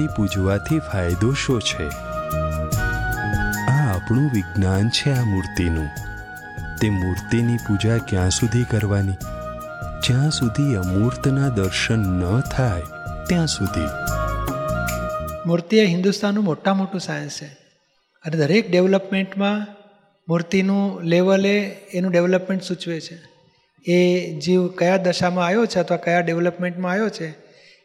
મૂર્તિ 0.00 0.14
પૂજવાથી 0.16 0.78
ફાયદો 0.78 1.32
શો 1.32 1.60
છે? 1.60 1.88
આ 3.66 3.94
આપણું 3.94 4.30
વિજ્ઞાન 4.34 4.88
છે 4.88 5.10
આ 5.10 5.24
મૂર્તિનું. 5.24 5.88
તે 6.80 6.90
મૂર્તિની 6.90 7.56
પૂજા 7.56 7.98
ક્યાં 7.98 8.30
સુધી 8.30 8.64
કરવાની? 8.64 9.12
જ્યાં 10.06 10.30
સુધી 10.30 10.74
અમૂર્તના 10.74 11.48
દર્શન 11.48 11.98
ન 11.98 12.40
થાય, 12.40 12.82
ત્યાં 13.28 13.46
સુધી. 13.46 13.88
મૂર્તિ 15.46 15.78
એ 15.78 15.84
હિન્દુસ્તાનનું 15.84 16.44
મોટા 16.44 16.74
મોટું 16.74 17.00
સાયન્સ 17.00 17.32
છે. 17.42 17.46
અને 18.24 18.36
દરેક 18.36 18.70
ડેવલપમેન્ટમાં 18.70 19.66
મૂર્તિનું 20.28 21.02
લેવલે 21.02 21.60
એનું 21.94 22.12
ડેવલપમેન્ટ 22.12 22.62
સૂચવે 22.62 23.00
છે. 23.00 23.18
એ 23.86 23.96
જીવ 24.40 24.68
કયા 24.68 24.96
દશામાં 24.96 25.46
આવ્યો 25.46 25.66
છે 25.66 25.80
અથવા 25.80 25.96
કયા 25.96 26.20
ડેવલપમેન્ટમાં 26.20 26.92
આવ્યો 26.92 27.08
છે, 27.08 27.28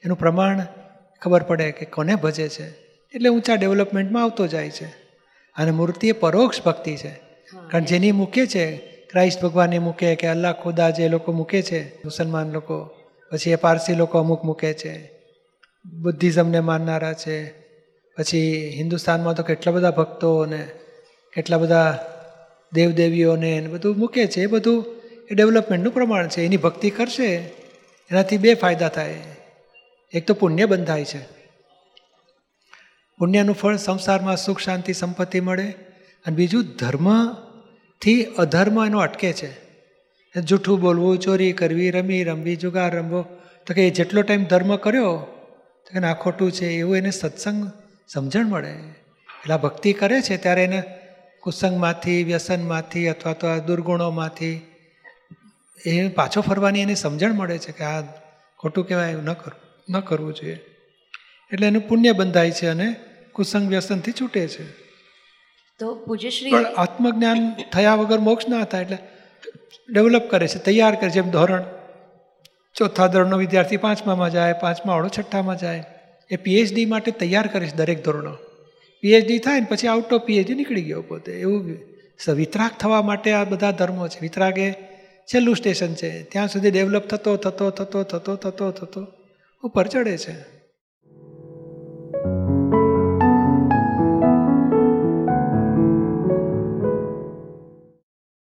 એનું 0.03 0.17
પ્રમાણ 0.17 0.62
ખબર 1.21 1.43
પડે 1.43 1.71
કે 1.71 1.85
કોને 1.85 2.16
ભજે 2.16 2.49
છે. 2.49 2.67
એટલે 3.13 3.30
ઊંચા 3.30 3.55
ડેવલપમેન્ટમાં 3.55 4.23
આવતો 4.23 4.48
જાય 4.48 4.70
છે. 4.70 4.85
અને 5.55 5.71
મૂર્તિ 5.71 6.07
એ 6.07 6.11
પરોક્ષ 6.11 6.63
ભક્તિ 6.63 6.95
છે. 6.95 7.11
કારણ 7.71 7.84
જેની 7.84 8.11
મૂકે 8.11 8.47
છે 8.47 8.77
ક્રાઇસ્ટ 9.11 9.41
ભગવાનને 9.41 9.80
મૂકે 9.80 10.16
કે 10.16 10.27
અલ્લાહ 10.27 10.53
ખુદા 10.53 10.89
જે 10.89 11.07
લોકો 11.07 11.31
મૂકે 11.31 11.61
છે 11.61 11.95
મુસલમાન 11.97 12.52
લોકો 12.52 12.89
પછી 13.31 13.52
એ 13.52 13.55
પારસી 13.55 13.95
લોકો 13.95 14.20
અમુક 14.20 14.44
મૂકે 14.44 14.73
છે 14.73 15.11
બુદ્ધિઝમને 16.02 16.59
માનનારા 16.59 17.13
છે 17.13 17.49
પછી 18.17 18.73
હિન્દુસ્તાનમાં 18.77 19.35
તો 19.35 19.44
કેટલા 19.44 19.72
બધા 19.72 19.91
ભક્તો 19.91 20.38
અને 20.38 20.67
કેટલા 21.33 21.58
બધા 21.58 22.05
દેવદેવીઓને 22.73 23.58
એને 23.58 23.67
બધું 23.67 23.97
મૂકે 23.97 24.27
છે. 24.27 24.41
એ 24.41 24.45
બધું 24.45 24.85
એ 25.31 25.35
ડેવલપમેન્ટનું 25.35 25.94
પ્રમાણ 25.94 26.27
છે. 26.27 26.41
એની 26.41 26.58
ભક્તિ 26.58 26.89
કરશે 26.89 27.35
એનાથી 28.11 28.38
બે 28.38 28.53
ફાયદા 28.53 28.88
થાય. 28.88 29.13
એક 30.13 30.27
તો 30.27 30.33
પુણ્ય 30.33 30.65
બંધાય 30.65 31.05
છે. 31.05 31.21
પુણ્યનું 33.17 33.55
ફળ 33.55 33.75
સંસારમાં 33.75 34.38
સુખ, 34.38 34.59
શાંતિ, 34.59 34.94
સંપત્તિ 34.94 35.39
મળે 35.39 35.72
અને 36.25 36.36
બીજું 36.36 36.63
ધર્મથી 36.63 38.23
અધર્મ 38.23 38.86
એનો 38.86 38.99
અટકે 38.99 39.33
છે. 39.33 39.71
જૂઠું 40.41 40.81
બોલવું, 40.81 41.19
ચોરી 41.19 41.53
કરવી, 41.53 41.91
રમી, 41.91 42.23
રમવી, 42.23 42.55
જુગાર 42.55 42.95
રમવો, 42.95 43.21
તો 43.67 43.73
કે 43.73 43.88
એ 43.88 43.89
જેટલો 43.89 44.21
ટાઈમ 44.21 44.44
ધર્મ 44.44 44.75
કર્યો, 44.75 45.17
તો 45.86 45.99
કે 45.99 46.05
આ 46.05 46.14
ખોટું 46.14 46.52
છે, 46.52 46.66
એવું 46.66 46.97
એને 46.97 47.11
સત્સંગ 47.11 47.71
સમજણ 48.08 48.45
મળે. 48.45 48.71
એટલે 48.71 49.58
ભક્તિ 49.58 49.93
કરે 49.93 50.21
છે 50.21 50.38
ત્યારે 50.38 50.64
એને 50.64 50.83
કુસંગમાંથી, 51.39 52.23
વ્યસનમાંથી 52.23 53.08
અથવા 53.08 53.33
તો 53.33 53.47
આ 53.47 53.58
દુર્ગુણોમાંથી 53.58 54.61
એ 55.86 56.08
પાછો 56.08 56.41
ફરવાની 56.41 56.81
એને 56.81 56.95
સમજણ 56.95 57.33
મળે 57.33 57.58
છે 57.58 57.71
કે 57.71 57.83
આ 57.83 58.02
ખોટું 58.59 58.88
કહેવાય, 58.88 59.11
એવું 59.11 59.23
ન 59.23 59.33
કરવું 59.33 59.70
ન 59.92 60.00
કરવું 60.00 60.34
જોઈએ. 60.34 60.59
એટલે 61.52 61.67
એનું 61.67 61.88
પુણ્ય 61.88 62.11
બંધાય 62.11 62.52
છે 62.52 62.67
અને 62.67 62.95
કુસંગ 63.31 63.70
વ્યસનથી 63.70 64.11
છૂટે 64.11 64.48
છે. 64.48 64.66
તો 65.80 65.95
પૂજ્યશ્રી 65.95 66.52
પણ 66.52 66.66
આત્મજ્ઞાન 66.78 67.53
થયા 67.73 67.95
વગર 67.95 68.20
મોક્ષ 68.20 68.50
ના 68.50 68.64
થાય 68.64 68.81
એટલે 68.81 68.98
ડેવલપ 69.89 70.30
કરે 70.30 70.48
છે 70.48 70.59
તૈયાર 70.59 70.95
કરે 70.95 71.09
છે 71.09 71.20
એમ 71.20 71.30
ધોરણ. 71.30 71.64
ચોથા 72.75 73.08
ધોરણનો 73.08 73.38
વિદ્યાર્થી 73.38 73.78
પાંચમામાં 73.78 74.31
જાય 74.31 74.53
પાંચમા 74.53 74.94
વાળો 74.94 75.09
છઠ્ઠામાં 75.09 75.58
જાય. 75.58 75.83
એ 76.30 76.36
પીએચડી 76.36 76.86
માટે 76.86 77.11
તૈયાર 77.11 77.48
કરે 77.48 77.67
છે 77.67 77.76
દરેક 77.76 78.03
ધોરણો. 78.05 78.36
પીએચડી 79.02 79.39
થાય 79.39 79.59
ને 79.59 79.66
પછી 79.70 79.88
આઉટ 79.88 80.14
ઓફ 80.14 80.22
પીએચડી 80.22 80.55
નીકળી 80.55 80.81
ગયો 80.81 81.02
પોતે. 81.02 81.31
એવું 81.31 81.78
વિતરાગ 82.36 82.72
થવા 82.80 83.02
માટે 83.02 83.31
આ 83.31 83.44
બધા 83.44 83.72
ધર્મો 83.72 84.08
છે. 84.08 84.20
વિતરાગ 84.22 84.58
એ 84.58 84.72
છેલ્લું 85.30 85.55
સ્ટેશન 85.55 85.94
છે. 85.94 86.23
ત્યાં 86.23 86.48
સુધી 86.48 86.72
ડેવલપ 86.72 87.08
થતો 87.08 87.36
થતો 87.38 87.70
થતો 87.70 88.03
થતો 88.03 88.36
થતો 88.36 88.72
થતો. 88.72 89.08
ઉપર 89.62 89.88
ચડે 89.88 90.17
છે. 90.17 90.61